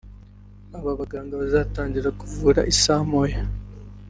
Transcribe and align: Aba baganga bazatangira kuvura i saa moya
Aba 0.77 0.91
baganga 0.99 1.33
bazatangira 1.41 2.09
kuvura 2.19 2.61
i 2.71 2.73
saa 2.81 3.03
moya 3.09 3.43